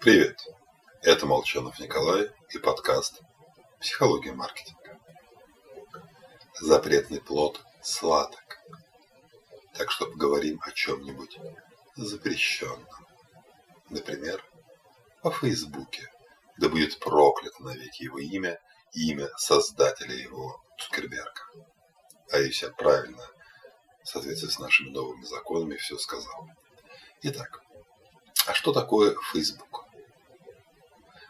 [0.00, 0.46] Привет!
[1.02, 3.20] Это Молчанов Николай и подкаст
[3.80, 4.96] «Психология маркетинга».
[6.60, 8.60] Запретный плод сладок.
[9.74, 11.40] Так что поговорим о чем-нибудь
[11.96, 12.86] запрещенном.
[13.90, 14.40] Например,
[15.22, 16.08] о Фейсбуке.
[16.58, 18.60] Да будет проклято навеки его имя
[18.92, 21.42] и имя создателя его Цукерберга.
[22.30, 23.26] А я правильно,
[24.04, 26.48] в соответствии с нашими новыми законами, все сказал.
[27.22, 27.62] Итак,
[28.46, 29.87] а что такое Facebook?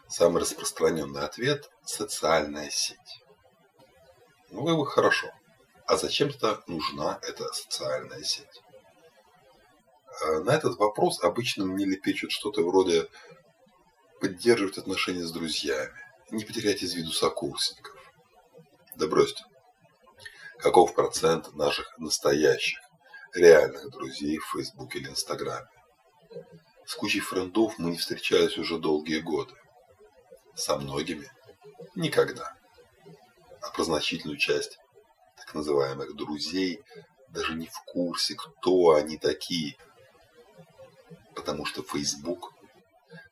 [0.09, 3.21] Самый распространенный ответ– социальная сеть.
[4.49, 5.31] Ну, как бы хорошо.
[5.85, 8.63] А зачем-то нужна эта социальная сеть?
[10.21, 13.07] А на этот вопрос обычно мне лепечут что-то вроде
[14.19, 15.93] поддерживать отношения с друзьями,
[16.31, 17.95] не потерять из виду сокурсников.
[18.95, 19.43] Да бросьте.
[20.57, 22.79] Каков процент наших настоящих,
[23.35, 25.67] реальных друзей в Фейсбуке или Инстаграме?
[26.85, 29.53] С кучей френдов мы не встречались уже долгие годы.
[30.59, 31.31] Со многими–
[31.95, 32.53] никогда.
[33.61, 34.77] А про значительную часть
[35.37, 36.83] так называемых друзей
[37.29, 39.77] даже не в курсе, кто они такие.
[41.33, 42.53] Потому что Facebook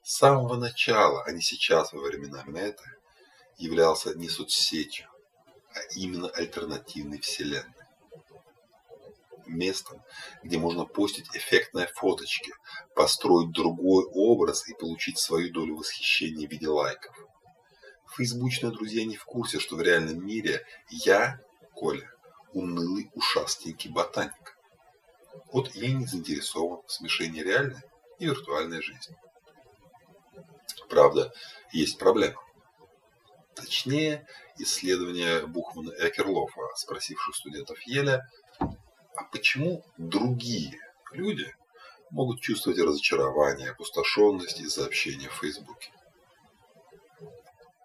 [0.04, 2.90] с самого начала, а не сейчас во времена Мета,
[3.58, 5.10] являлся не соцсетью,
[5.74, 7.77] а именно альтернативной вселенной
[9.48, 10.02] местом,
[10.44, 12.54] где можно постить эффектные фоточки,
[12.96, 17.16] построить другой образ и получить свою долю восхищения в виде лайков.
[18.16, 21.40] Фейсбучные друзья не в курсе, что в реальном мире я,
[21.74, 22.10] Коля,
[22.54, 24.58] унылый ушастенький ботаник.
[25.52, 27.82] Вот я не заинтересован в смешении реальной
[28.20, 29.16] и виртуальной жизни.
[30.90, 31.34] Правда,
[31.72, 32.42] есть проблема.
[33.56, 34.26] Точнее,
[34.58, 38.28] исследование Бухмана и Акерлофа, спросивших студентов Еля,
[39.18, 40.80] а почему другие
[41.12, 41.52] люди
[42.12, 45.92] могут чувствовать разочарование, опустошенность из-за общения в Фейсбуке?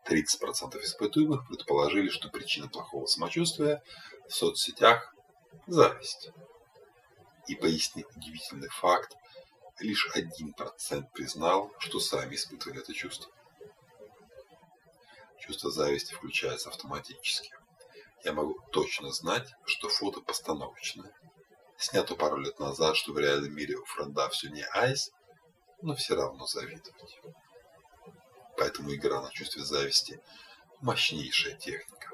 [0.07, 3.83] 30% испытуемых предположили, что причина плохого самочувствия
[4.29, 5.15] в соцсетях–
[5.67, 6.31] зависть.
[7.49, 9.17] И пояснив удивительный факт,
[9.81, 13.33] лишь 1% признал, что сами испытывали это чувство.
[15.39, 17.55] Чувство зависти включается автоматически
[18.25, 21.13] я могу точно знать, что фото постановочное.
[21.83, 25.11] Снято пару лет назад, что в реальном мире у фронта все не айс,
[25.81, 27.21] но все равно завидовать.
[28.57, 30.21] Поэтому игра на чувстве зависти–
[30.81, 32.11] мощнейшая техника.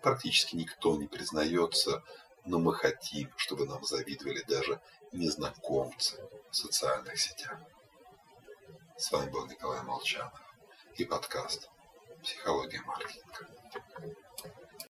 [0.00, 2.02] Практически никто не признается,
[2.46, 4.80] но мы хотим, чтобы нам завидовали даже
[5.12, 7.60] незнакомцы в социальных сетях.
[8.96, 10.40] С вами был Николай Молчанов
[10.96, 11.68] и подкаст
[12.22, 14.23] «Психология маркетинга».